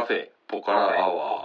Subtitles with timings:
[0.00, 1.44] カフェポカラアワ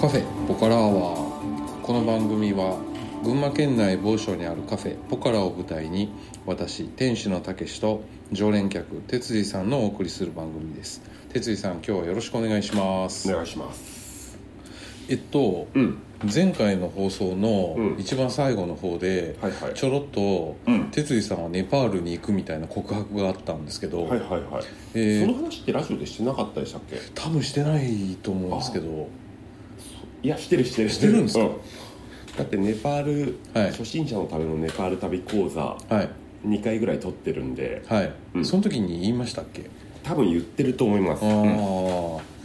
[0.00, 2.76] カフェポカラアワーこの番組は
[3.22, 6.12] 群馬県内某所にあるカフェポカラを舞台に
[6.44, 8.02] 私店主のたけしと
[8.32, 11.02] 常連客哲司さんのお送りする番組です。
[11.32, 13.30] 哲司さん今日はよろしくお願いします。
[13.30, 14.36] お願いします。
[15.08, 17.96] えっと、うん前回の放送のうん。
[17.98, 19.74] 一番最後の方で、はいはい。
[19.74, 20.84] ちょろっとうん。
[20.90, 24.64] 哲司さんはネパールに行くみたいな告白があったんですけど、はいはいはい、
[24.94, 26.96] えーその話ってラジオでしてなかったでしたっけ？
[27.14, 29.08] 多分してないと思うんですけど。
[30.22, 30.88] いやしてるしてる。
[30.90, 31.44] してるんですか？
[31.44, 31.52] う
[32.38, 33.70] だってネパール、はい。
[33.72, 36.08] 初心者のためのネパール旅講座はい。
[36.46, 37.82] 2回ぐらい取ってるんで。
[37.86, 38.44] はい、うん。
[38.44, 39.68] その時に言いましたっけ？
[40.02, 41.42] 多分言ってると思います、あうん。
[41.44, 42.01] ー、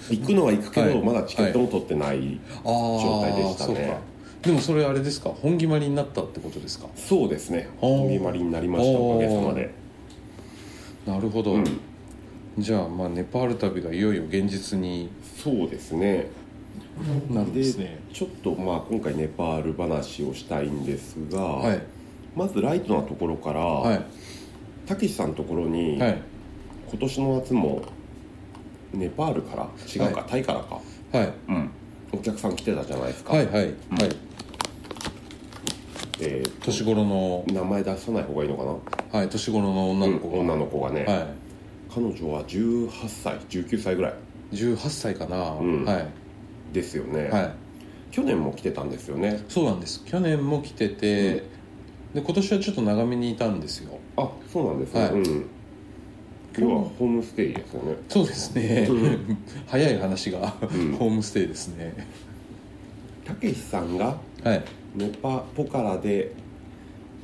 [0.09, 1.01] 行くのは行くけど、はい。
[1.01, 3.97] まだチケットも取ってない、状態でしたね。
[4.41, 5.29] でもそれあれですか？
[5.29, 6.87] 本決まりになったってことですか？
[6.95, 7.69] そうですね。
[7.77, 9.73] 本決まりになりましたおかげさまで。
[11.05, 11.65] なるほど、うん。
[12.57, 15.09] じゃあまあネパール旅がいよいよ現実に
[15.43, 16.29] そうですね。
[17.29, 17.99] なるんですね。
[18.13, 21.81] ちょっとまあ今回ネパール話をしたいんですが、はい。
[22.35, 24.05] まずライトなところから、はい。
[24.85, 26.21] たけしさんのところに、はい。
[26.89, 27.81] 今年の夏も
[28.93, 29.67] ネパールから？
[29.85, 31.33] 違うか、はタイからか、はい。
[31.49, 31.69] うん、
[32.11, 33.73] お客さん来てたじゃないですか、はいはいはい。
[36.19, 37.43] えー年頃の。
[37.47, 38.63] 名前出さない方がいいのか
[39.13, 39.19] な？
[39.19, 41.27] はい年頃の女の子が、うん女の子がね、は
[41.93, 44.13] 彼女は18歳19歳ぐらい。
[44.51, 45.85] い18歳かな、うん。
[45.85, 46.07] はい。
[46.73, 47.53] ですよね、はい。
[48.11, 49.43] 去年も来てたんですよね。
[49.49, 50.03] そうなんです。
[50.05, 51.33] 去年も来てて、
[52.13, 53.99] で今年はちょっと長めにいたんですよ。
[54.15, 55.11] あそうなんですね、はい。
[55.11, 55.49] うん
[56.57, 57.97] 今日はホームステイですよね。
[58.09, 58.87] そうですね。
[58.89, 59.37] うん。
[59.67, 60.91] 早い話が、うん。
[60.93, 62.07] ホームステイですね。
[63.23, 64.63] たけしさんがはい。
[64.95, 66.33] ネパポカラで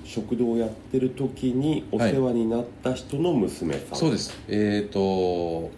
[0.03, 4.37] 食堂をやってる時にお世話になった人の娘さん、そうです。
[4.47, 5.71] えっ、とお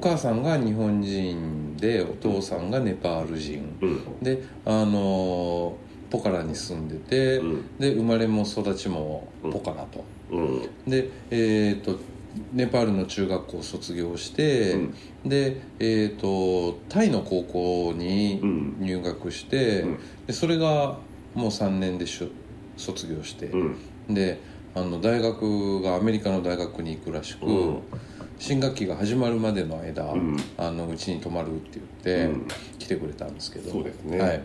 [0.00, 3.76] 母さんが日本人でお父さんがネパール人。
[3.82, 4.20] うん。
[4.22, 5.76] であの
[6.08, 7.78] ポカラに住んでて、うん。
[7.78, 10.68] で生まれも育ちもポカラと、うん。
[10.86, 11.98] でえっ、と
[12.52, 14.94] ネパールの中学校を卒業して、うん。
[15.26, 18.76] でえっ、とタイの高校にうん。
[18.80, 19.98] 入学して、うん。
[20.26, 20.98] でそれが
[21.34, 22.30] もう3年でしゅ
[22.76, 24.14] 卒業して、うん。
[24.14, 24.40] で
[24.74, 27.78] あの大学がアメリカの大学に行くらしく、うん。
[28.38, 30.36] 新学期が始まるまでの間、うん。
[30.56, 32.48] あのうちに泊まるって言って、うん。
[32.78, 33.70] 来てくれたんですけど。
[33.70, 34.18] そうですね。
[34.18, 34.42] はい。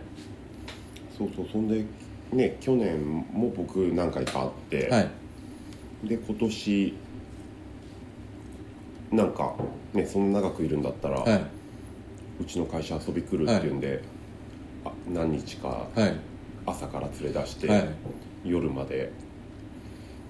[1.18, 1.84] そうそうそんで
[2.32, 5.10] ね去年も僕何回か会って、はい。
[6.04, 6.94] で今年
[9.12, 9.56] なんか
[9.94, 11.42] ねそんな長くいるんだったら、はい。
[12.40, 14.04] うちの会社遊び来るっていうんで、
[14.86, 16.14] あ何日かはい。
[16.66, 17.90] 朝から連れ出して、はい。
[18.44, 19.12] 夜まで、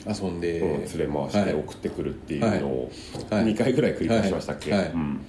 [0.06, 1.54] 遊んで、うん連れ回してはい。
[1.54, 2.92] 送ってくるっていうのを
[3.30, 3.46] はい。
[3.46, 4.82] 2回ぐらい繰り返しましたっけ、はい。
[4.82, 4.92] はい。
[4.92, 5.20] うん。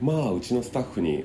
[0.00, 1.24] まあうちのスタッフに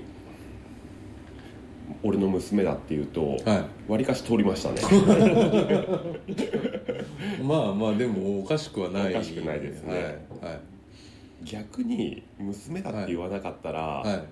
[2.02, 4.82] 俺の娘だっていうとはわりかし通りましたね。
[6.28, 9.14] い まあまあでもおかしくはない。
[9.14, 9.94] おかしくないですね。
[10.42, 10.73] はい
[11.44, 14.10] 逆に娘だって言わなかったら、はい。
[14.10, 14.26] はい。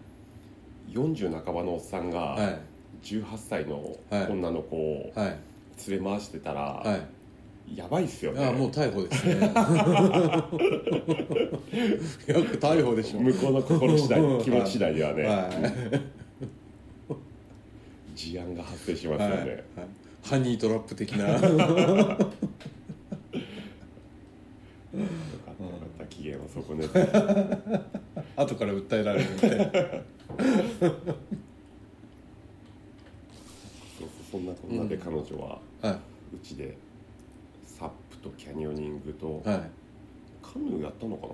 [0.91, 2.59] 40半ばのおっさんがはい。
[3.03, 4.27] 18歳のはい。
[4.31, 5.37] 女の子をはい。
[5.89, 7.77] 連れ回してたら、はい。
[7.77, 8.45] やばいっすよね。
[8.45, 9.33] あもう逮捕ですね。
[12.27, 13.19] よく逮捕でしょ。
[13.19, 17.15] 向こうの心次第はい気持ち次第ではね、はい。
[18.15, 19.31] 事案が発生しますはい。
[19.31, 19.63] はい。
[20.23, 22.13] ハニートラップ的なよかったよか
[25.85, 26.87] った機嫌を損ね。
[26.87, 26.99] て
[28.37, 29.65] 後から訴えられるみたいな。
[29.65, 29.69] そう
[33.99, 35.99] そうそんなこんなで彼女はは
[36.33, 36.77] うちで
[37.65, 39.61] サップとキャニオニングといはい。
[40.41, 41.33] カヌーやったのかな？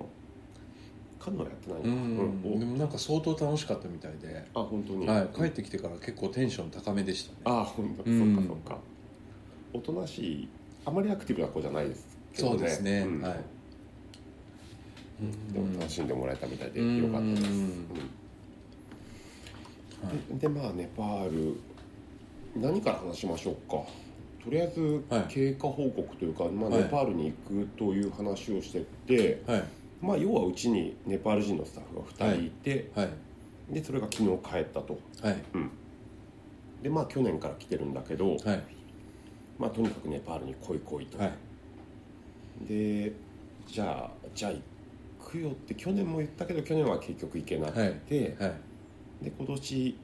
[1.18, 1.94] カヌーはやってないのうかん。
[2.44, 2.56] うん。
[2.56, 5.06] おでもなんか相当楽しかったみたいで、あ本当に？
[5.06, 7.38] はい、帰ってきてから結構テンション高めでしたね。
[7.44, 8.36] あ本当、うん。
[8.36, 8.78] そっかそっか。
[9.72, 10.48] おとなしい
[10.84, 12.58] あまりアクティブな子じゃないですけどね。
[12.58, 13.20] そうですね、ん。
[13.20, 13.44] はい
[15.52, 16.96] でも楽しんでもらえたみたいでうん。
[17.02, 17.50] よかったです、うん。
[17.50, 17.68] うん
[20.00, 21.60] はいでまあネパール
[22.54, 23.84] 何から話しましょうか。
[24.42, 25.24] とりあえずはい。
[25.28, 26.82] 経過報告というか、まあ、はい。
[26.82, 29.64] ネパールに行くという話をしてって、はい。
[30.00, 33.08] まあ、要はうちにネパール人のスタッフが2人いて、はい。
[33.74, 34.98] でそれが昨日帰ったと。
[35.22, 35.36] はい。
[36.82, 38.62] でまあ去年から来てるんだけど、はい。
[39.58, 41.32] まあ、とにかくネパールに来い来いと、はい。
[42.68, 43.12] で
[43.66, 44.60] じゃあじゃあ行
[45.28, 48.48] くよって去年も言ったけど去年は結局行けなくて、はい。
[48.50, 48.56] は
[49.22, 49.24] い。
[49.24, 49.98] で今年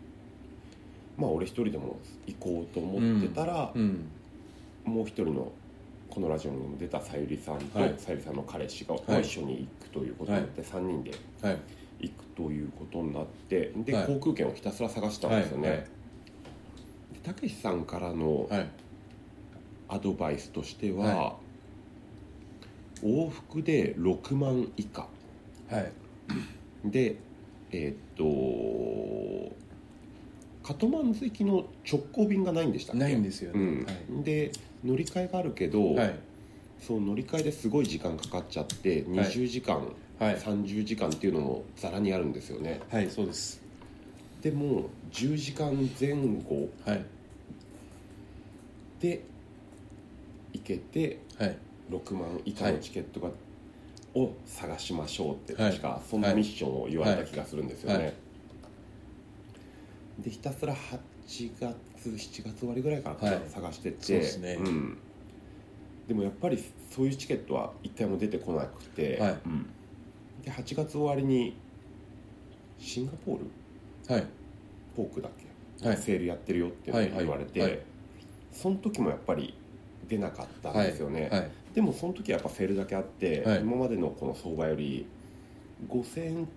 [1.17, 4.07] まあ俺一人でも行こうと思ってたら、うん。
[4.85, 5.51] もう一人の
[6.11, 7.95] このラジオにも出たさゆりさんとはい。
[7.97, 11.59] さゆりさんの彼氏がはい一緒に行くということになって、3人ではい。
[12.01, 14.07] 行くということになってで、はい。
[14.07, 15.87] 航空券をひたすら探したんですよね、
[17.23, 18.69] たけしさんからのはい。
[19.87, 21.37] アドバイスとしては、は
[23.03, 25.07] 往復で6万以下
[25.79, 25.93] はい。
[26.85, 27.17] で
[27.73, 27.97] えーっ
[29.51, 29.55] と
[30.63, 32.99] カトマンズ行きの直行便がないんでしたっけ？
[33.01, 33.85] ないんですよね、うん。
[33.85, 33.91] は
[34.21, 34.25] い。
[34.25, 34.51] で
[34.85, 36.15] 乗り換えがあるけど、はい。
[36.81, 39.77] そう乗り換えですごい時間かかっちゃって20時間、
[40.19, 40.37] はい。
[40.37, 42.81] 30時間っていうのもざらにあるんですよね。
[42.89, 43.61] はいそうです。
[44.43, 46.69] でも10時間前後。
[46.85, 47.05] はい。
[49.01, 49.23] で
[50.53, 51.57] 行けてはい。
[51.91, 53.29] 6万以下のチケットが、
[54.15, 55.73] を探しましょうってはい。
[55.73, 58.05] 確かそんなミッションを言われた気がするんですよね、はい。
[58.05, 58.15] はい。
[60.21, 61.01] でひたすら8
[61.61, 61.75] 月
[62.09, 63.41] 7月終わりぐらいからはい。
[63.49, 64.21] 探してて、
[66.07, 69.37] でもやっぱりそういうチケットは一体も出てこなくて、はい。
[69.47, 69.67] うん。
[70.45, 71.57] で8月終わりに
[72.79, 74.15] シンガポール？
[74.15, 74.27] はい。
[74.97, 75.33] ポークだっ
[75.81, 75.97] け、はい。
[75.97, 77.15] セールやってるよって言われて、
[77.61, 77.71] はい。
[77.71, 77.79] はい。
[77.79, 77.81] はい。
[78.53, 79.55] その時もやっぱり
[80.09, 83.61] 出なかったんですよね、はいでもその時はやっぱセールだけあって、はい。
[83.61, 85.07] 今までのこの相場より
[85.89, 86.49] 5000円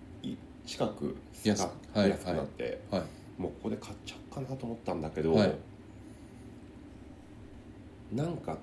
[0.64, 3.02] 近く安安くはい安くなって、はい
[3.38, 5.54] もうここで買っちゃおうかなと思ったんだけど、はい。
[8.12, 8.56] なんか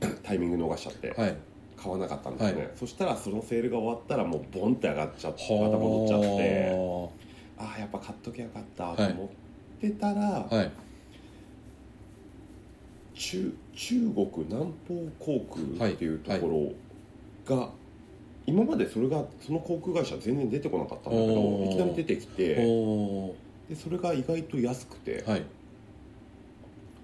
[0.22, 1.36] タイミング逃しちゃってはい。
[1.76, 2.70] 買わなかったんですね、はい。
[2.74, 6.28] そしたらそのセールが終わったらもうボンって上がっちゃってまた戻っちゃって
[6.70, 7.08] は
[7.58, 10.70] ああやっぱ買っときゃよかったと思ってたら、あはい
[13.18, 15.40] 中中国南方航
[15.76, 16.74] 空っていうとこ
[17.48, 17.70] ろが、
[18.46, 23.34] 今までそれがその航空会社全然出てこなかったんだけどいきなり出てきてお
[23.68, 25.42] でそれが意外と安くて、ーはい。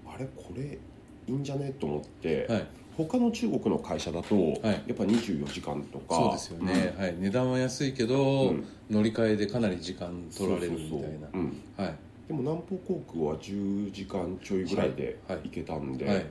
[0.07, 1.73] あれこれいいんじゃね？
[1.79, 2.67] と思って、はい。
[2.97, 4.59] 他の中国の会社だと、い。
[4.63, 8.65] やっぱ24時間とかそうですよね、はい、値段は安いけど、うん。
[8.89, 11.27] 乗り換えでかなり時間うん取られるみたいな。
[11.33, 11.61] うん。
[11.75, 11.95] はい
[12.27, 15.49] でも南方航空は10時間ちょいぐらいではいはい。
[15.49, 16.25] 行けたんで、はい。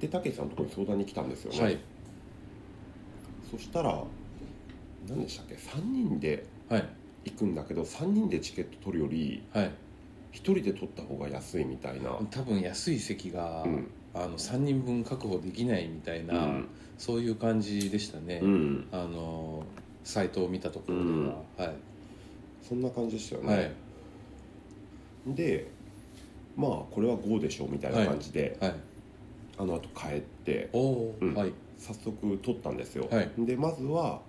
[0.00, 1.78] でたけしさんのところに相談に来たんですよね、はい。
[3.50, 4.02] そしたら
[5.08, 6.88] 何でしたっけ？3人ではい。
[7.24, 9.64] 行くんだけど3人でチケット取るよりはい。
[9.66, 9.72] 1
[10.32, 13.90] 人で取った方が安いみたいな、多分安い席が、うん。
[14.14, 16.68] あの3人分確保できないみたいな、うん。
[16.98, 19.64] そういう感じでしたね、うん、あの
[20.04, 21.74] サイトを見たところでは、はい
[22.62, 23.56] そんな感じでしたよはい。
[23.58, 23.74] ね、
[25.26, 25.66] で
[26.56, 28.74] まあこれは GO でしょうみたいな感じで、はい。
[29.58, 31.34] あの後帰っておお、うん。
[31.34, 31.52] はい。
[31.78, 33.30] 早速取ったんですよ、はい。
[33.38, 34.20] でまずは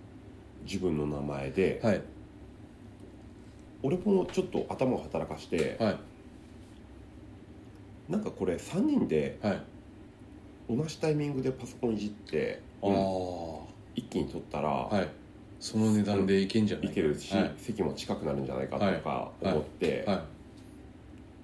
[0.63, 2.01] 自分の名前で、はい。
[3.83, 5.99] 俺もちょっと頭を働かして、はい。
[8.09, 9.61] なんかこれ3人ではい。
[10.69, 12.95] 同じタイミングでパソコンいじって、あうん。
[12.95, 12.97] あ
[13.95, 15.22] 一気に取ったら、はい
[15.63, 17.51] その値段でいけんじゃないいけるし、はい。
[17.55, 20.25] 席も近くなるんじゃないかとか思って、は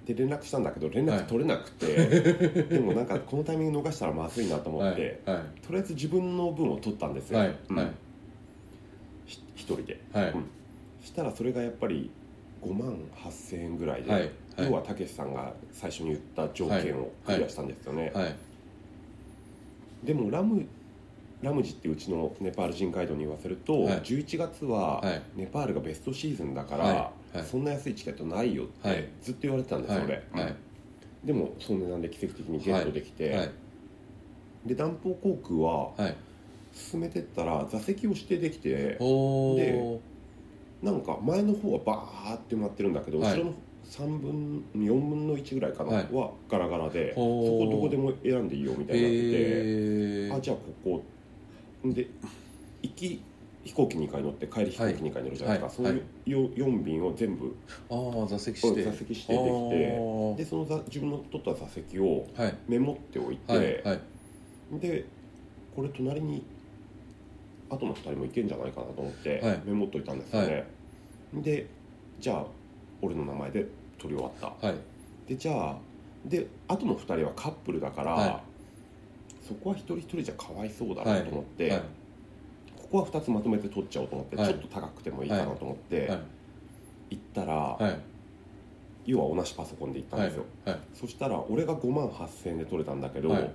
[0.04, 0.08] い。
[0.08, 4.92] で連絡したんだけど連絡取れなくて、 でもなんかこのタイミング逃したらまずいなと思はい。
[4.92, 7.46] って、はとりあえず自分の分を取ったんですよ、い。
[7.46, 7.56] はい。
[7.70, 7.94] うん。
[9.26, 10.30] 一人で、はい。
[10.32, 10.44] うん。
[11.02, 12.10] したらそれがやっぱり
[12.60, 14.20] 5万8000円ぐらいで、はい。
[14.20, 14.32] はい。
[14.66, 18.36] 要はたけしさんが最初に言った条件をクリアしたんですよね、はい。
[20.04, 20.66] でもラム
[21.42, 24.00] ラムジっていうちのネパール人ガイドに言わせると、はい。
[24.00, 25.22] 11月ははい。
[25.36, 27.38] ネパールがベストシーズンだから、はい。
[27.38, 27.46] はい。
[27.46, 29.08] そんな安いチケットないよって、はい。
[29.22, 30.06] ずっと言われてたんですよ、はい。
[30.34, 30.54] 俺、はい。
[31.24, 33.50] でもその値段で奇跡的にゲットできて、はい。
[34.66, 36.16] で南方航空ははい。
[36.72, 40.00] 進めてったら座席を指定できておで
[40.82, 43.32] おなんか前の方はバーって埋まってるんだけど、はい。
[43.32, 43.54] 後ろの
[43.90, 51.04] 3分4分の1ぐらいかな、はガラガラでそこどこでも選んでいいよみたいになってて、えー、あじゃあここ
[51.84, 52.08] で
[52.82, 53.22] 行き
[53.64, 57.54] 飛行機2回乗って帰り飛行機2回乗るじゃないですか、はいそういう4便を全部
[57.90, 62.56] ああ座席して座席指定できてでその座自分の取った座席をはい。
[62.68, 64.00] メモっておいて、はいはい。
[64.80, 65.04] で
[65.74, 66.44] これ隣に
[67.68, 69.60] 後の2人も行けんじゃないかなと思って、はい。
[69.64, 70.66] メモっといたんですよね、
[71.34, 71.66] で
[72.18, 72.46] じゃあ
[73.02, 73.66] 俺の名前で
[73.98, 74.66] 取り終わった。
[74.66, 74.76] はい。
[75.28, 75.78] でじゃあ
[76.24, 78.42] で後の2人はカップルだから、は
[79.50, 81.82] そこは一人一人じゃかわいそうだなと思って、はい
[82.90, 84.48] ここは2つまとめて取っちゃおうと思って、はい。
[84.48, 86.18] ちょっと高くてもいいかなと思って、はい。
[87.10, 88.00] 行ったら、はい。
[89.06, 93.50] 要は同じパソコンで行ったんですよ、はいそしたら俺が5万8000円で取れたんだけど、はい。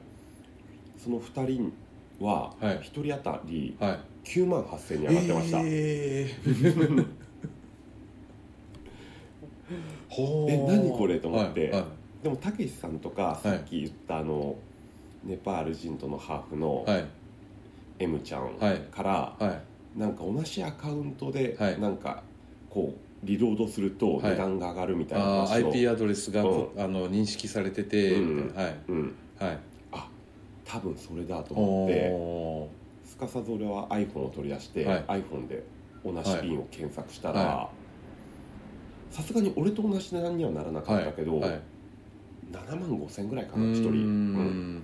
[0.97, 1.73] その2人
[2.21, 2.79] ははい。
[2.79, 3.99] 1人当たりはい。
[4.23, 7.07] 9万8000円に上がってました、えー、
[10.49, 11.63] え何これと思って。
[11.63, 11.83] はいはい。
[12.23, 14.55] でもたけしさんとかさっき言ったあの、
[15.25, 17.05] ネパール人とのハーフのはい。
[17.97, 19.53] M ちゃんはいから、は
[19.95, 19.99] い。
[19.99, 21.79] なんか同じアカウントで、はい。
[21.79, 22.23] なんか
[22.69, 24.31] こうリロードするとはい。
[24.31, 28.45] 値段が上がるみたいなあー話を、IP アドレスがあの認識されてて、うん。
[28.47, 28.63] みたいな。
[28.63, 28.75] はい。
[28.87, 29.59] うん、はい。
[29.93, 30.09] あ
[30.65, 32.69] 多分それだと思ってお
[33.05, 35.03] すかさず俺は iPhone を取り出して、はい。
[35.07, 35.63] iPhone で
[36.03, 37.69] 同じ便を検索したらは
[39.09, 41.61] さすがに俺と同じ値段にはならなかったけど、はい
[42.51, 43.95] 7万5千ぐらいかうーなん1人、うん。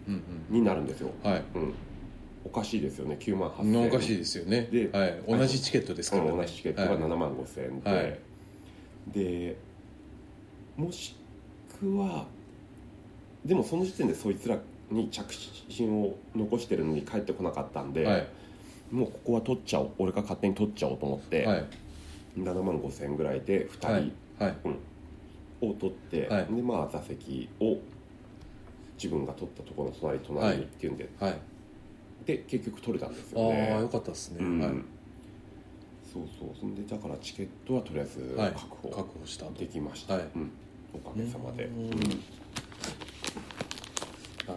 [0.08, 0.24] うん。
[0.50, 1.44] になるんですよ、はい。
[1.56, 1.74] うん、
[2.46, 3.88] おかしいですよね9万8千。
[3.88, 4.68] おかしいですよね。
[4.72, 6.32] ではい、同じチケットですからね。
[6.32, 7.00] 同じチケットがはい。
[7.00, 8.20] 7万5千円で、はい。
[9.08, 9.58] で
[10.77, 11.15] もし
[11.80, 12.25] くは
[13.46, 14.58] でもその時点でそいつら
[14.89, 15.34] に着
[15.70, 18.27] 信を残してるのに帰ってこなかったんで、はい。
[18.91, 21.65] もうここは取っちゃおう俺が勝手に取っちゃおうと思って、はい。
[22.38, 24.12] 7万5千円ぐらいで2人、はい。
[24.39, 24.56] はい
[25.62, 26.46] を取って、はい。
[26.53, 27.77] でまあ座席を
[29.01, 31.38] 自分が取ったところの隣隣にっていうんで、はい。
[32.25, 33.74] で結局取れたんですあよね。
[33.77, 34.60] あよかったですね、うん。
[34.60, 34.72] はい。
[36.13, 36.50] そうそう。
[36.60, 38.51] そんでだからチケットはとりあえずはい。
[38.51, 39.53] 確保確保したと。
[39.53, 40.25] できました、はい。
[40.36, 40.51] うん、
[40.94, 41.65] おかげさまで。
[41.65, 41.89] うん。
[41.89, 41.96] な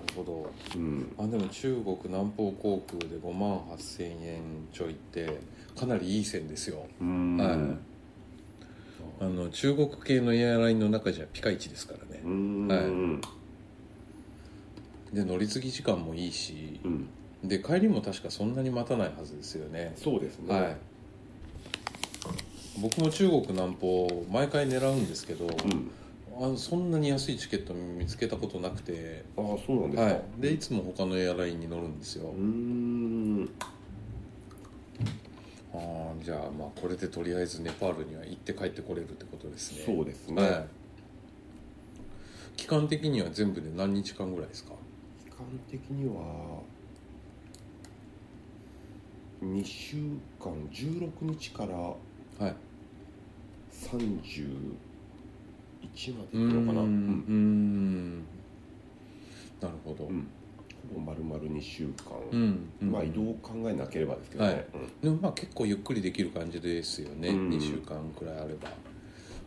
[0.00, 0.50] るほど。
[0.74, 4.42] うん、あでも中国南方航空で5万8000円
[4.72, 5.38] ちょいって
[5.78, 6.86] かなりいい線ですよ。
[7.00, 7.36] うん。
[7.36, 7.58] はい
[9.20, 12.22] あの中国系のエアラインの中じゃピカイチですからね。
[12.24, 12.68] うん。
[12.68, 12.78] はい。
[12.80, 13.20] うん
[15.12, 17.08] で乗り継ぎ時間もいいしうん。
[17.44, 19.92] で帰りも確かそんなに待たないはずですよね。
[19.96, 20.52] そうですね。
[20.52, 20.76] はい。
[22.80, 25.90] 僕も中国南方毎回狙うんですけど、うん。
[26.36, 33.50] あのそんなに安いチケット見つけたことなくて、ああそうなんですか、はい、でいつも他のエアラインに乗るんですよ、うーん
[35.74, 39.82] あーじゃあまあこれでとりあえずネパールには行って帰ってこれるってことですね。
[39.84, 40.66] そうですね、はい、
[42.56, 44.72] 期間的には全部で何日間ぐらいですか？
[45.24, 46.62] 期間的には
[49.42, 49.96] 2週
[50.40, 51.96] 間16日からは
[52.48, 52.54] い。
[53.72, 54.74] 31
[56.14, 56.82] までいくのかな。
[56.82, 58.18] ううん。
[58.18, 58.18] ん。
[59.60, 60.26] なるほど、うん
[60.92, 61.94] ほぼ丸々2週間、
[62.32, 62.92] うんうん。
[62.92, 64.66] まあ移動を考えなければですけどね、はい。
[65.02, 67.48] でもまあ結構ゆっくりできる感じですよね、うん。
[67.50, 68.70] 2週間くらいあれば。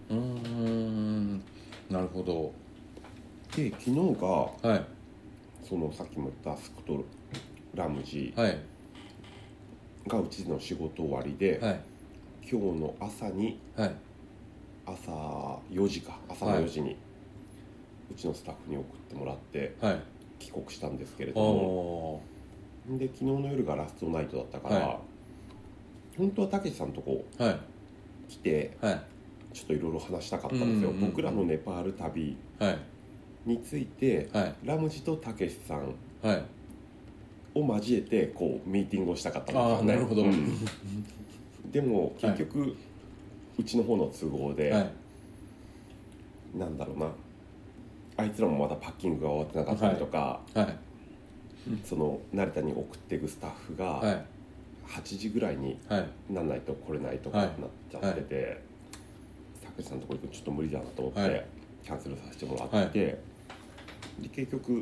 [0.09, 1.37] うーん。
[1.89, 2.53] なるほど。
[3.55, 4.85] で昨日がはい。
[5.67, 7.03] そのさっきも言ったスクト
[7.75, 8.57] ラムジはい。
[10.07, 11.79] がうちの仕事終わりで、はい。
[12.49, 13.95] 今日の朝にはい。
[14.85, 16.17] 朝4時か。
[16.29, 16.95] 朝の4時に、
[18.09, 20.01] うちのスタッフに送ってもらってはい
[20.39, 22.21] 帰国したんですけれどお
[22.89, 24.97] もで昨日の夜がラストナイトだったから、はい。
[26.17, 27.59] 本当はたけしさんとこーはい。
[28.29, 29.01] 来てはい。
[29.53, 31.09] ちょっといろいろ話したかったんですよ、うんうんうん。
[31.09, 32.77] 僕らのネパール旅はい。
[33.45, 34.55] についてはい。
[34.63, 36.43] ラムジとたけしさんはい。
[37.55, 39.93] を交えてこうミーティングをしたかったんですよね。
[39.93, 40.23] なるほど。
[40.23, 40.57] うん。
[41.71, 42.75] でも結局、
[43.57, 44.91] うちの方の都合で、はい。
[46.57, 47.11] なんだろうな
[48.17, 50.77] あいつらもまだパッキングが終わってなかったりとか、はい。
[51.85, 54.25] その成田に送っていくスタッフがはい。
[54.87, 57.55] 8時ぐらいにはいなんないと来れないとかはいなっ
[57.91, 58.63] ちゃってて、
[59.63, 61.45] たけしさんのとこ行くのちょっと無理だなと思って、はい。
[61.83, 63.19] キャンセルさせてもらって、
[64.19, 64.81] で結局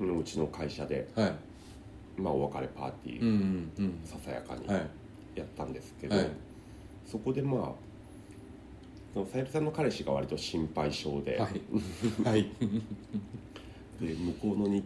[0.00, 1.32] うちの会社で、はい。
[2.16, 3.66] まあ、お別れパーティー、
[4.04, 4.86] ささやかにはい。
[5.34, 6.30] やったんですけど、はい。
[7.06, 7.72] そこでまあ
[9.14, 11.60] そのさゆりさんの彼氏が割と心配性で,、はい。
[12.28, 12.50] はい。
[14.00, 14.84] で向こうの日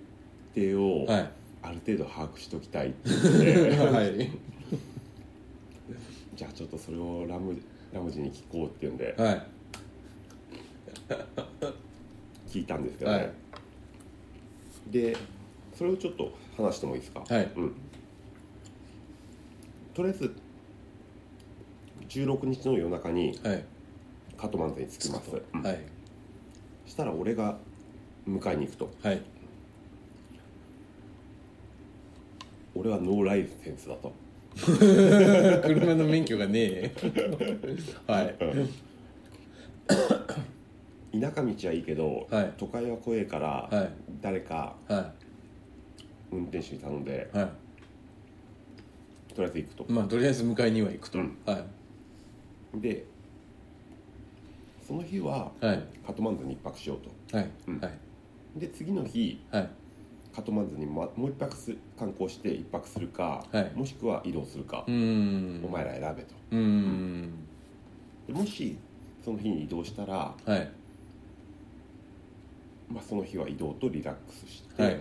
[0.55, 1.31] 程をはい。
[1.61, 4.31] ある程度把握しておきたいって言って、 はい。
[6.37, 7.61] じゃあちょっとそれをラム
[7.93, 9.15] ラムジに聞こうっていうんで。
[9.19, 9.47] はい。
[12.49, 13.33] 聞いたんですけどね、はい。
[14.91, 15.17] で
[15.75, 17.25] それをちょっと話してもいいですか？
[17.29, 17.51] はい。
[17.57, 17.73] うん、
[19.95, 20.35] とりあえず
[22.09, 23.65] 16日の夜中にはい
[24.39, 25.63] カトマンズに着きます、うん。
[25.63, 25.81] はい。
[26.87, 27.59] したら俺が
[28.27, 28.91] 迎えに行くと。
[29.03, 29.21] はい。
[32.75, 34.13] 俺はノーライセンスだと。
[34.59, 36.93] 車の免許がねえ。
[38.07, 38.37] はい。
[41.21, 42.53] 田舎道はいいけど、はい。
[42.57, 43.91] 都会は怖えから、はい。
[44.23, 45.13] 誰かは
[46.31, 47.37] 運転手に頼んでい。
[47.37, 47.51] は
[49.35, 49.85] とりあえず行くと。
[49.85, 51.37] いまあとりあえず迎えには行くと、うん。
[51.45, 51.59] は
[52.77, 52.81] い。
[52.81, 53.05] で
[54.89, 55.83] その日ははい。
[56.07, 56.99] カトマンズに一泊しよう
[57.31, 57.37] と。
[57.37, 57.51] はい。
[57.67, 57.79] うん。
[57.79, 57.93] はい。
[58.59, 59.71] で次の日はい。
[60.35, 63.71] カトマンズにももう一泊す観光して一泊するか、はい。
[63.75, 65.63] もしくは移動するかう、ーん。
[65.63, 66.35] お前ら選べと。
[66.53, 67.47] うーん。
[68.27, 68.79] でもし
[69.23, 70.71] その日に移動したらはい。
[72.89, 75.01] まあ、その日は移動とリラックスして、はい。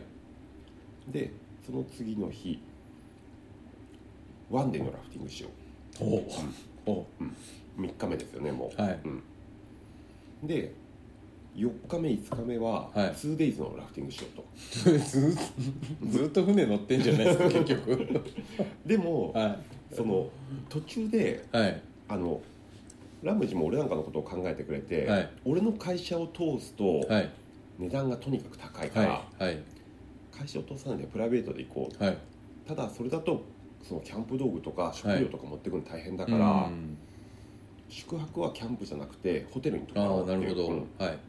[1.08, 1.32] で
[1.66, 2.62] その次の日
[4.52, 5.50] ワンデーのラフティングしよ
[6.02, 7.24] おおう。
[7.82, 9.00] 3日目ですよねもう、はい。
[9.06, 9.24] うん、
[10.48, 10.74] で
[11.56, 13.14] 4日目5日目ははい。
[13.14, 14.46] 2days のラフティングしようと、
[15.00, 15.36] ず
[16.12, 18.22] ずっと船乗ってんじゃないですか 結局。
[18.86, 19.58] でも、は
[19.92, 20.30] その
[20.70, 21.82] 途中でいはい。
[22.10, 22.42] あの
[23.24, 25.30] ラムジも俺なんかのことを考えてくれて、はい。
[25.46, 27.30] 俺の会社を通すとはい。
[27.80, 29.44] 値段がとにかく高いから、はい。
[29.46, 29.58] はい。
[30.32, 32.18] 会社を通さないでプライベートで行こうはい。
[32.68, 33.42] ただそれだと
[33.82, 36.98] そのキャンプ道具とか食料とか持ってくるの大変だから、うん
[37.90, 40.78] 宿泊はキャンプじゃなくてホテルに泊まあろうってあなるほど、うん。
[40.98, 41.20] はい。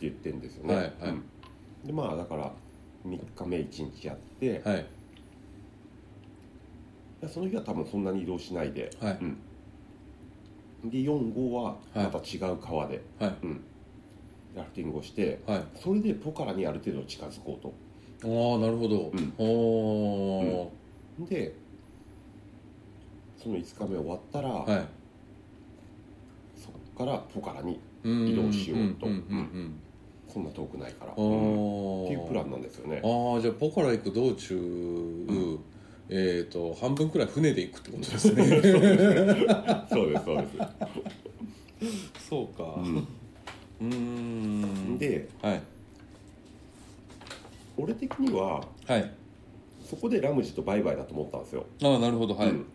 [0.00, 0.94] 言ってんですよね、はいはい。
[1.10, 1.24] うん。
[1.84, 2.52] でまあだから
[3.06, 4.86] 3日目1日やって、はい。
[7.28, 9.18] その日は多分そんなに移動しないで、はい。
[9.20, 9.38] うん。
[10.90, 13.34] で45ははいまた違う川で、はい。
[13.42, 13.60] うん。
[14.54, 15.62] ラフティングをしてはい。
[15.76, 17.74] それでポカラにある程度近づこうと。
[18.22, 19.32] ああなるほど、うん。
[19.38, 20.72] おお
[21.20, 21.54] で
[23.42, 24.99] その5日目終わったら、ー、はい
[27.04, 28.28] からポカラにうん。
[28.28, 29.06] 移動しようと。
[29.06, 29.80] んんうん
[30.32, 32.04] そんな遠くないから、うん。
[32.04, 33.02] っていうプランなんですよね。
[33.04, 35.58] ああじゃあポカラ行く道中、
[36.08, 38.44] えっ、と半分くらい船で行くってことですね。
[39.90, 42.74] そうですそうです、そうか。
[42.76, 42.96] うん。
[43.80, 44.98] うーん。
[44.98, 45.62] ではい。
[47.76, 49.10] 俺的にははい
[49.82, 52.66] そこでラムジとバイバイだと思ったんですよ、ああなるほどはい、うん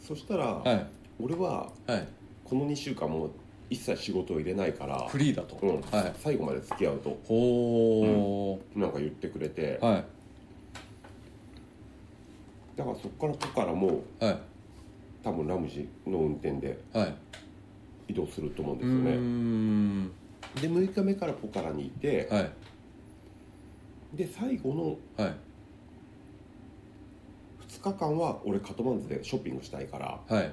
[0.00, 0.86] そしたら、はい
[1.18, 2.06] 俺ははい
[2.48, 3.30] この2週間も
[3.68, 6.12] 一切仕事を入れないから、フリーだと、うんはい。
[6.18, 10.04] 最後まで付き合うとほなんか言ってくれて、ー、はい。
[12.76, 14.38] だからそこからポカラもはい。
[15.24, 17.14] 多分ラムジの運転ではい。
[18.08, 19.16] 移動すると思うんでうーすよね。
[19.16, 20.08] ん。
[20.54, 22.52] で6日目からポカラにいて、はい。
[24.14, 25.36] で最後のはい。
[27.68, 30.52] 2日間は俺カトマンズでショッピングしたいからはい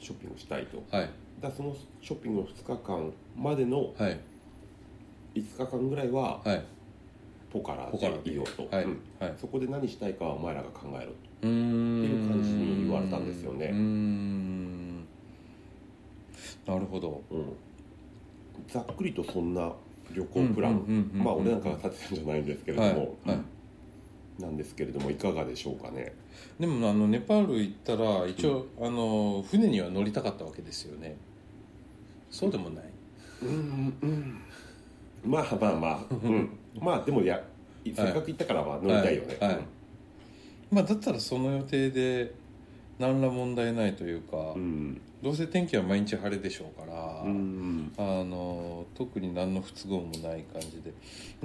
[0.00, 0.82] ショッピングしたいと。
[0.90, 1.10] はい。
[1.40, 4.20] だそのショッピングの2日間までのはい。
[5.34, 6.64] 5日間ぐらいははい。
[7.52, 8.84] ポカラでいようと、はい。
[8.84, 9.00] うん。
[9.18, 9.34] はい。
[9.40, 13.68] そこで何したいかはお前らが考えろっていう感じに言われたんですよね。
[16.66, 17.22] なるほど。
[17.30, 17.56] うん。
[18.68, 19.72] ざっくりとそんな
[20.14, 22.96] 旅行プラン、まあ俺なんかが立てたんじゃないんですけれども、はい。
[22.96, 23.08] はい。
[23.36, 23.44] うん
[24.40, 26.12] なんですけれどもいかがでしょうかね？
[26.58, 31.16] でもあのネパール行ったら一応、あの船には乗りたかったわけですよね。
[32.30, 32.84] そうでもない。
[33.42, 34.40] うんうん
[35.24, 37.42] まあまあまあ、うん、 まあでもや
[37.84, 39.64] せっかく行ったからまあ乗りたいよね、はいはい。
[40.70, 42.32] まあだったらその予定で
[42.98, 45.00] 何ら問題ないというか、うん。
[45.22, 50.92] どうせ天気は毎日晴れでしょうから、うんあの特に何の不都合もない感じで。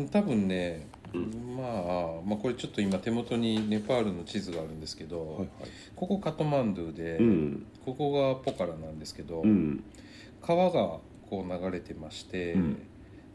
[0.09, 5.47] 多分ね、うんまあ、まあこれちょっと今手元にネパールの地図があるんですけど、はいはい。
[5.95, 7.65] ここカトマンドゥで、うん。
[7.85, 9.83] ここがポカラなんですけど、うん。
[10.41, 10.99] 川が
[11.29, 12.87] こう流れてまして、うん。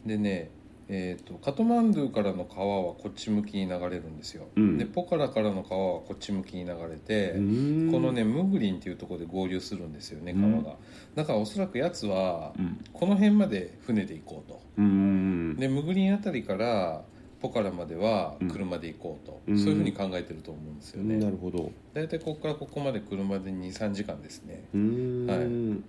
[0.06, 0.50] でね、
[0.92, 4.76] えー、とカトマンドゥからの川はこっち向きに流れるんですよ、うん。
[4.76, 7.92] でポカラからの川はこっち向きに流れて、うん。
[7.92, 10.76] このねムグリンっていうところで合流するんですよね川が、
[11.14, 12.84] だからおそらくやつはうん。
[12.92, 14.60] この辺まで船で行こうと。
[14.78, 15.56] うん。
[15.56, 17.04] でムグリンあたりから
[17.40, 19.58] ポカラまでは車で行こうと、うん。
[19.58, 21.72] そういうふうに考えてると思うんですよね、なるほど。
[21.94, 24.64] 大体ここからここまで車で23時間ですね。
[24.74, 25.26] うん。
[25.26, 25.82] はい。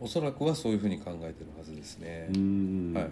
[0.00, 2.92] おそらくはそういうふうに考えてるはずですね、うん。
[2.94, 3.10] はい。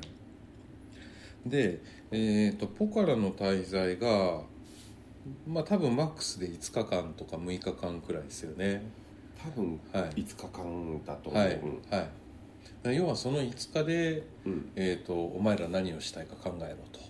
[1.47, 1.81] で、
[2.11, 4.43] えー、とポカラの滞在が
[5.47, 8.83] まあ多分マックスで5日間とか6日間くらいですよね。
[9.43, 10.23] 多分はい。
[10.23, 12.20] 5日間だと思う、はい、はい
[12.85, 14.73] 要はその5日で、うん。
[14.75, 17.01] えー、とお前ら何をしたいか考えろと。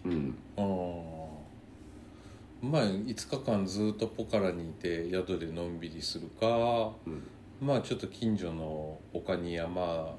[2.60, 7.22] まあ5日間ずっとポカラにいて宿でのんびりするかうん。
[7.60, 10.14] まあちょっと近所の丘に山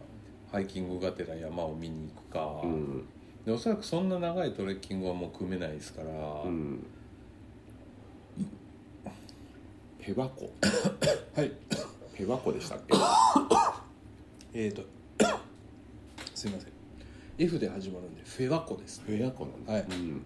[0.51, 3.05] ハイキングがてら山を見に行くか、うん。
[3.45, 6.07] でおそらくそんな長いトレッキングはもう組めないですから、
[6.45, 6.85] うん。
[9.99, 10.49] ペワコ？
[11.35, 11.51] はい。
[12.15, 12.93] ペワコでしたっけ？
[14.53, 14.83] えーと
[16.41, 16.71] すいません。
[17.37, 19.03] F で始まるんでフェワコです。
[19.05, 19.81] ペワコなんだ、はい。
[19.83, 20.21] うん、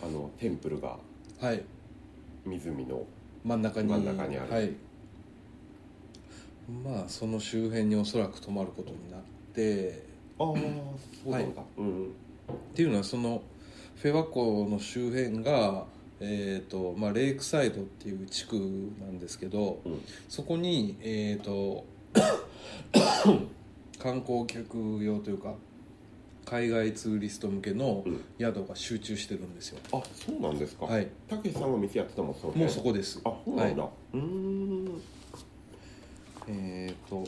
[0.00, 0.98] あのテンプルが
[1.40, 1.64] はい。
[2.46, 3.02] 湖の
[3.44, 3.88] 真ん中に。
[3.88, 4.52] 真ん中にある。
[4.52, 4.70] はい。
[6.84, 9.20] まあその周辺におそらく泊まることになっ
[9.52, 10.00] て。
[10.38, 10.52] ああそ
[11.26, 12.10] うなんだ、うんっ
[12.72, 13.42] ていうのはその
[13.96, 15.86] フェワ湖の周辺が、
[16.20, 18.54] えーとまあ、レイクサイドっていう地区
[19.00, 20.00] なんですけどうん。
[20.28, 21.84] そこに、えー、と
[24.08, 25.54] 観光客用というか
[26.46, 28.24] 海外ツーリスト向けのうん。
[28.40, 30.86] 宿が集中してるんですよ、あそうなんですか。
[30.86, 31.08] はい。
[31.28, 33.20] たけしさんが店やってたもんそのもうそこです。
[33.22, 35.00] あそうなんだ、うーん。
[36.48, 37.22] えっ、ー、と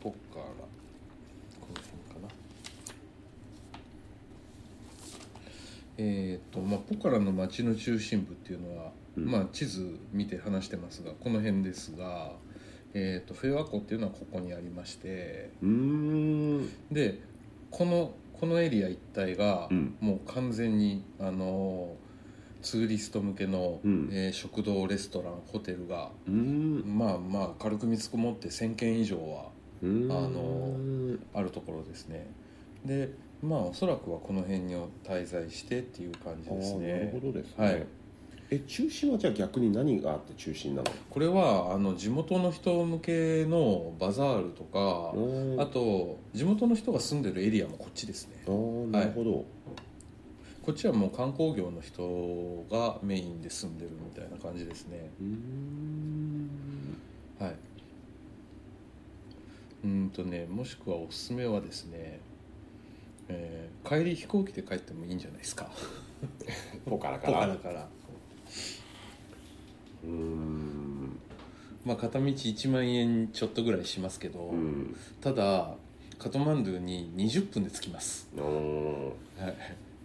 [0.00, 2.28] ポカラこの辺かな。
[5.96, 9.24] えっ、ー、とまあポカラの街の中心部っていうのは、うん。
[9.28, 12.34] まあ地図見て話してますがこの辺ですが
[12.98, 15.50] えー、とフェア湖っていうのはここにありまして
[16.90, 17.20] で
[17.70, 19.96] このこのエリア一帯が、うん。
[20.00, 21.96] もう完全にあの
[22.62, 24.08] ツーリスト向けの、うん。
[24.12, 29.46] えー食堂レストランホテルがまあまあ軽く見積もって1000軒以上は
[29.82, 30.76] あの
[31.34, 32.28] あるところですね。
[32.84, 33.10] で
[33.42, 37.86] まあおそらくはこの辺に滞在してっていう感じですあーなるねほどですね、はい
[38.50, 40.90] え中心はじゃあ逆に何があって中心なの？
[41.10, 45.12] これはあの地元の人向けのバザールとか
[45.58, 48.42] ああと地元の人が住んでるエリアもこっちですね。
[48.46, 49.44] あーなるほど、
[50.62, 55.10] こっちはもう観光業の人がメインで住んでるみたいな感じですね。
[55.20, 56.48] うーん。
[57.38, 57.54] はい。
[59.84, 62.20] うんとねもしくはおすすめはですね、
[63.28, 65.70] えー帰り飛行機で帰ってもいいんじゃないですか。
[66.88, 67.88] ポカラかポらカラから
[70.04, 71.18] うーん。
[71.84, 74.96] まあ片道1万円ちょっとぐらいしますけど、うん。
[75.20, 75.74] ただ
[76.18, 79.42] カトマンドゥに20分で着きます、おー。
[79.42, 79.56] はい、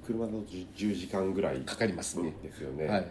[0.05, 0.37] 車だと
[0.77, 3.07] 10時間ぐらいかかりますね、ですよね、はい。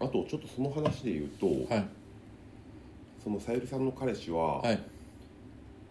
[0.00, 1.88] あとちょっとその話で言うと、はい。
[3.22, 4.80] そのさゆりさんの彼氏は、はい。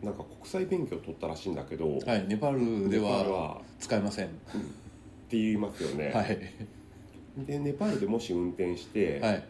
[0.02, 2.28] なんか国際免許を取ったらしいんだけど、はい。
[2.28, 4.30] ネパールではは使えません
[5.28, 6.40] って言いますよね、はい。
[7.46, 9.44] でネパールでもし運転してはい。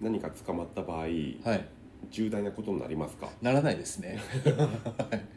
[0.00, 1.10] 何か捕まった場合、はい。
[2.10, 3.28] 重大なことになりますか？
[3.42, 4.18] ならないですね。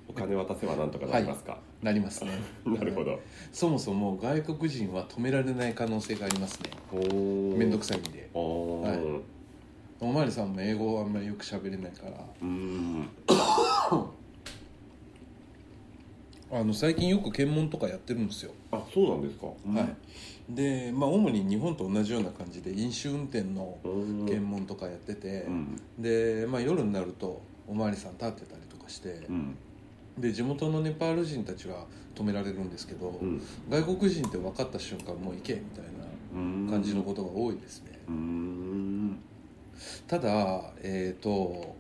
[0.08, 2.32] お金渡せばなんとかなりますか、なりますね。
[2.66, 3.20] なるほど。
[3.52, 6.70] そもそも外国人は止められない可能性がありますね。
[6.94, 6.98] お
[7.58, 8.30] 面倒くさいんで。
[8.34, 8.88] おー。
[8.88, 9.22] はい。
[10.00, 12.12] おまわりさんも英語はあんまりよく喋れないから。
[12.42, 13.10] うーん
[16.54, 19.54] あの最近よく検問とかやってるんですよ、あそうなんですか、は
[20.50, 20.54] い。
[20.54, 25.82] でまあ主に日本と同じような感じで飲酒運転のうん検問とかやってて、うん。
[25.98, 29.58] で、まあ、夜になるとおまわりさん立ってたりとかしてう、ん。
[30.18, 31.86] で地元のネパール人たちが
[32.16, 33.42] 止められるんですけど、うん。
[33.70, 35.86] 外国人って分かった瞬間もう行けみたい
[36.66, 39.20] な感じのことが多いですね、うーん。
[40.08, 41.80] ただえっ、と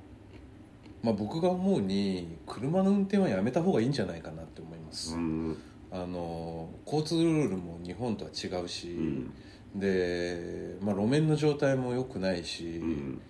[1.03, 5.57] まあ僕が思うに車の運転はやめた方がいいんじゃないかなって思います、うん
[5.93, 9.33] あの交通ルールも日本とは違うし、うん
[9.75, 13.21] で、まあ、路面の状態も良くないし、うん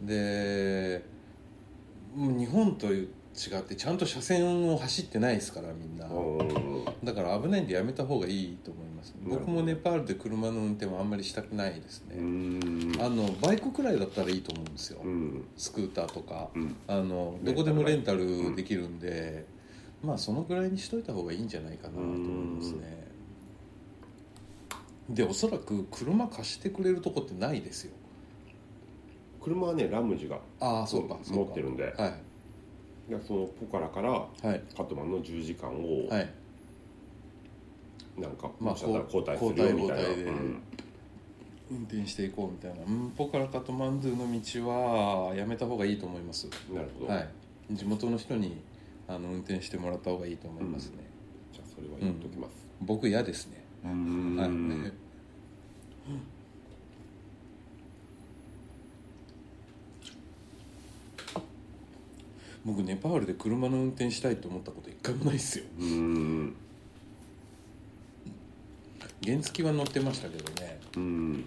[0.00, 1.04] で
[2.14, 3.08] 日本と違
[3.58, 6.08] ってちゃんと車線を走ってないですからみんな。
[7.04, 8.85] だから危ないんでやめた方がいいと思い
[9.24, 13.00] 僕もネパールで車の運転はあんまりしたくないですうね、ん。
[13.00, 15.44] あのバイクくらいだったらいいと思うんですよ、うん。
[15.56, 16.48] スクーターとか。
[16.54, 16.76] うん。
[16.86, 19.46] あのどこでもレンタルできるんで、
[20.02, 23.06] まあそのぐらいにしといた方がいいんじゃないかなと思いますね。
[25.08, 27.92] でおそらく車貸してくれるとこってないですよ。
[29.40, 31.94] 車はねラムジがああそうか持ってるんで。
[31.96, 33.10] はい。
[33.10, 34.62] でそのポカラからはい。
[34.76, 36.30] カトマンの10時間をはい
[38.18, 40.08] なんかまあ交代するよみたいな。
[40.08, 40.62] 交代交代でうん。
[41.68, 42.84] 運転していこうみたいな。
[42.86, 46.48] うんポカラカトマンドゥの道はやめた方がいいと思います。
[46.72, 47.12] なるほど。
[47.12, 47.28] はい。
[47.72, 48.62] 地元の人に
[49.08, 50.98] あの運転してもらった方がいいと思いますね、
[51.52, 52.52] じゃあそれは言っときます。
[52.80, 53.64] 僕嫌ですね。
[53.84, 54.36] うーん。
[54.36, 54.50] はい。
[62.64, 65.64] 僕ネパールで車の運転したいと思ったこと一回もないですよ。
[65.78, 66.56] うーん
[69.26, 70.78] 原付は乗ってましたけどね。
[70.96, 71.44] うん。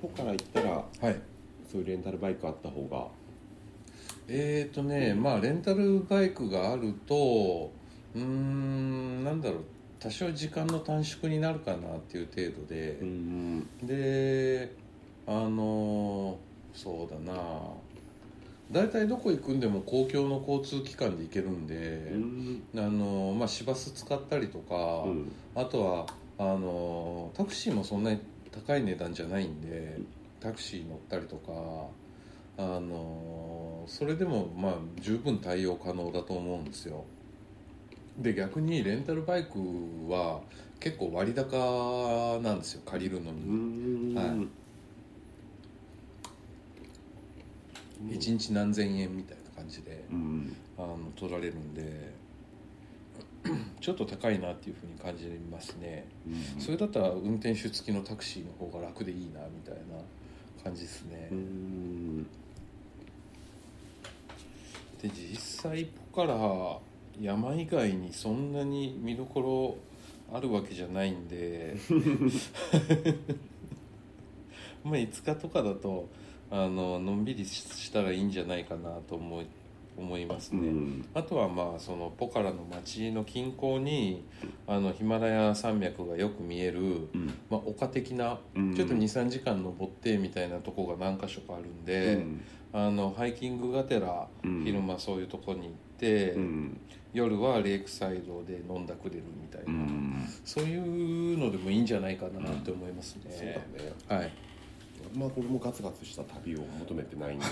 [0.00, 1.20] ポカラ行ったらはい。
[1.70, 3.08] そういうレンタルバイクあった方が。
[4.28, 7.72] えーとねまあレンタルバイクがあると
[8.14, 9.64] うーんなんだろう。
[9.98, 12.98] 多少時間の短縮になるかなっていう程度で。
[13.00, 14.72] う、んで
[15.26, 16.38] あの
[16.72, 17.42] そうだな。
[18.70, 21.74] 大体どこ行くんでも公共の交通機関で行けるんで、
[22.12, 22.62] うん。
[22.76, 25.32] あのまあ、市バス使ったりとか、うん。
[25.54, 26.06] あとは
[26.38, 28.20] あのタクシーもそんなに
[28.52, 29.98] 高い値段じゃないんで
[30.40, 31.88] タクシー乗ったりとか
[32.56, 37.04] あのそれでもまあ十分対応可能だと思うんですよ。
[38.18, 39.58] で逆にレンタルバイク
[40.08, 40.40] は
[40.80, 44.16] 結構割高なんですよ借りるのうに、ん。
[44.16, 44.26] はい。
[48.14, 50.56] 1日何千円みたいな感じでうん。
[50.76, 52.12] あの取られるんで
[53.80, 56.06] ちょっと高いなっていうふうに感じますね。
[56.26, 56.60] うん。
[56.60, 59.80] それだったら運転手付きのタクシーの方が楽でいいなみたいな
[60.62, 62.24] 感じですね、うん。
[65.00, 66.80] で実際ポカラ
[67.20, 69.78] 山以外にそんなに見どこ
[70.30, 71.76] ろあるわけじゃないんで
[74.84, 76.08] まあ5日とかだと
[76.50, 79.46] あののんびりしたらいいんじゃないかなと思い
[79.98, 81.04] 思いますね、うん。
[81.14, 84.24] あとはまあそのポカラの町の近郊に
[84.66, 87.26] あのヒマラヤ山脈がよく見える、うん。
[87.50, 88.74] まあ、丘的なうん。
[88.74, 92.40] ちょっと23時間登ってみたいなとこが何箇所かあるんで、うん。
[92.72, 94.64] あのハイキングがてらうん。
[94.64, 96.80] 昼間そういうとこに行って、うん。
[97.12, 100.24] 夜はレイクサイドで飲んだくれるみたいな、うん。
[100.44, 100.76] そうい
[101.34, 103.46] うのでもいいんじゃないかなって思いますね、そう
[103.78, 104.22] だね。
[104.22, 104.47] はい
[105.14, 107.44] まあ俺もガツガツした旅を求めてないんで。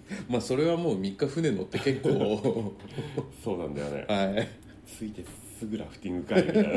[0.28, 2.74] まあそれはもう3日船乗って結構。
[3.42, 4.04] そうなんだよね。
[4.08, 4.48] はい。
[4.86, 5.24] 着いて
[5.58, 6.72] すぐラフティングかいみたいな。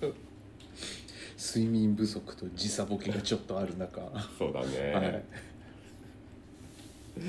[1.40, 4.00] 睡眠不足と時差ボケがちょっとある中。
[4.02, 5.24] はそうだね、
[7.18, 7.24] い。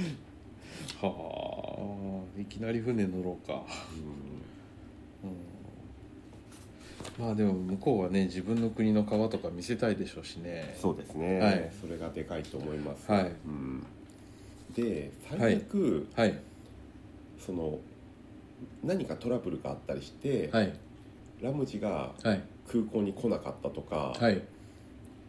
[1.03, 1.09] は
[2.37, 3.63] あいきなり船乗ろうか、
[5.23, 5.31] うん、
[7.19, 10.77] まあでも向こうはね自分の国の川とか見せたいでしょうしね。
[10.81, 11.71] そうですね、はい。
[11.79, 13.31] それがでかいと思います、はい。
[13.45, 13.85] うん、
[14.73, 16.39] で最悪、はい。
[17.39, 17.79] その
[18.83, 20.73] 何かトラブルがあったりして、はい。
[21.41, 22.41] ラムジがはい。
[22.67, 24.41] 空港に来なかったとか、はい。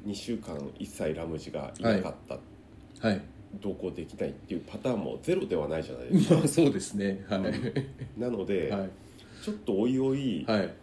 [0.06, 3.20] 2週間一切ラムジがいなかった、はい。
[3.60, 6.34] 同行できないっていうパターンもゼロではないじゃないですか。
[6.36, 7.24] まあそうですね。
[7.28, 8.90] はい、なので、はい。
[9.42, 10.74] ちょっとおいおい、はい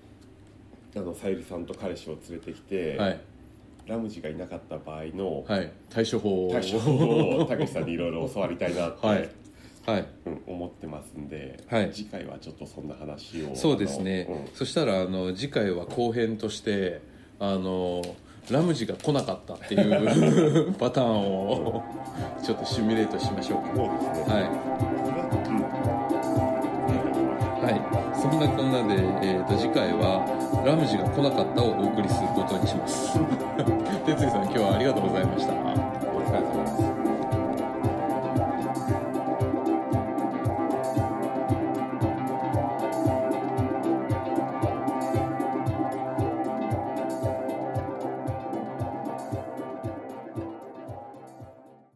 [0.96, 3.20] あのさゆりさんと彼氏を連れてきて、はい。
[3.88, 5.72] ラムジがいなかった場合のはい。
[5.90, 6.52] 対処法を。
[6.52, 9.30] 対処法を たけしさんにいろいろ教わりたいなって、はい。
[9.86, 10.06] はい。
[10.26, 11.90] うん、思ってますんで、はい。
[11.92, 13.56] 次回はちょっとそんな話を。
[13.56, 14.56] そうですね、うん。
[14.56, 17.02] そしたらあの次回は後編として
[17.40, 18.02] あの
[18.52, 21.84] ラムジが来なかったっていう パターンを
[22.44, 23.76] ちょっとシミュレートしましょうか。
[23.76, 24.34] そうですね。
[24.34, 24.44] はい。
[27.62, 28.20] はい。
[28.20, 30.26] そんなこんなで、えー、と次回は
[30.66, 33.20] 「ラムジが来なかった」をお送りすることにします。
[34.06, 35.79] 哲也さん今日はありがとうございました。